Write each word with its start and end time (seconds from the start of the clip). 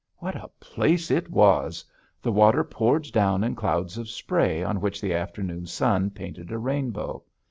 What 0.17 0.35
a 0.35 0.47
place 0.59 1.11
it 1.11 1.29
was! 1.29 1.85
The 2.23 2.31
water 2.31 2.63
poured 2.63 3.11
down 3.11 3.43
in 3.43 3.53
clouds 3.53 3.99
of 3.99 4.09
spray 4.09 4.63
on 4.63 4.81
which 4.81 4.99
the 4.99 5.13
afternoon 5.13 5.67
sun 5.67 6.09
painted 6.09 6.51
a 6.51 6.57
rainbow. 6.57 7.21